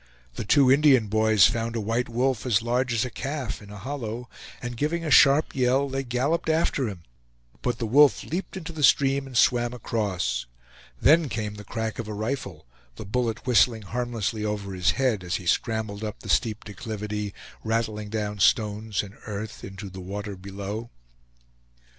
[0.33, 3.77] The two Indian boys found a white wolf, as large as a calf in a
[3.77, 7.03] hollow, and giving a sharp yell, they galloped after him;
[7.61, 10.47] but the wolf leaped into the stream and swam across.
[10.99, 15.35] Then came the crack of a rifle, the bullet whistling harmlessly over his head, as
[15.35, 17.31] he scrambled up the steep declivity,
[17.63, 20.89] rattling down stones and earth into the water below.